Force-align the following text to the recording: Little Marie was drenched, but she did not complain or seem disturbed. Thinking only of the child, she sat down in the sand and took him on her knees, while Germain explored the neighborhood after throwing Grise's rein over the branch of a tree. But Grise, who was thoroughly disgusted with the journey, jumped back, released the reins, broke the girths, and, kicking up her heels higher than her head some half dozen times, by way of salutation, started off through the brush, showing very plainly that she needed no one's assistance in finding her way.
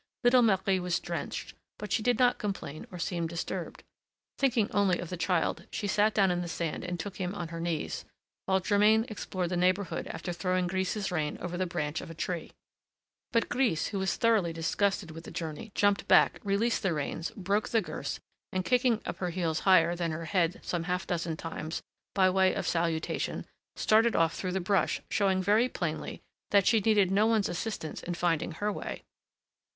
Little 0.23 0.41
Marie 0.41 0.79
was 0.79 0.99
drenched, 0.99 1.53
but 1.77 1.91
she 1.91 2.01
did 2.01 2.17
not 2.17 2.39
complain 2.39 2.87
or 2.89 2.97
seem 2.97 3.27
disturbed. 3.27 3.83
Thinking 4.39 4.67
only 4.71 4.97
of 4.97 5.11
the 5.11 5.15
child, 5.15 5.67
she 5.71 5.85
sat 5.85 6.15
down 6.15 6.31
in 6.31 6.41
the 6.41 6.47
sand 6.47 6.83
and 6.83 6.99
took 6.99 7.17
him 7.17 7.35
on 7.35 7.49
her 7.49 7.59
knees, 7.59 8.03
while 8.47 8.59
Germain 8.59 9.05
explored 9.09 9.49
the 9.51 9.57
neighborhood 9.57 10.07
after 10.07 10.33
throwing 10.33 10.65
Grise's 10.65 11.11
rein 11.11 11.37
over 11.39 11.55
the 11.55 11.67
branch 11.67 12.01
of 12.01 12.09
a 12.09 12.15
tree. 12.15 12.51
But 13.31 13.47
Grise, 13.47 13.89
who 13.89 13.99
was 13.99 14.15
thoroughly 14.15 14.51
disgusted 14.51 15.11
with 15.11 15.25
the 15.25 15.29
journey, 15.29 15.71
jumped 15.75 16.07
back, 16.07 16.39
released 16.43 16.81
the 16.81 16.93
reins, 16.95 17.31
broke 17.37 17.69
the 17.69 17.79
girths, 17.79 18.19
and, 18.51 18.65
kicking 18.65 19.03
up 19.05 19.17
her 19.17 19.29
heels 19.29 19.59
higher 19.69 19.95
than 19.95 20.09
her 20.09 20.25
head 20.25 20.59
some 20.63 20.85
half 20.85 21.05
dozen 21.05 21.37
times, 21.37 21.83
by 22.15 22.27
way 22.27 22.55
of 22.55 22.65
salutation, 22.67 23.45
started 23.75 24.15
off 24.15 24.33
through 24.33 24.53
the 24.53 24.59
brush, 24.59 24.99
showing 25.11 25.43
very 25.43 25.69
plainly 25.69 26.23
that 26.49 26.65
she 26.65 26.79
needed 26.79 27.11
no 27.11 27.27
one's 27.27 27.47
assistance 27.47 28.01
in 28.01 28.15
finding 28.15 28.53
her 28.53 28.71
way. 28.71 29.03